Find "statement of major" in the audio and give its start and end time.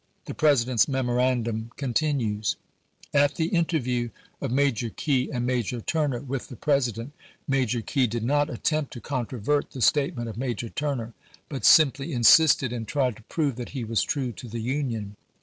9.83-10.69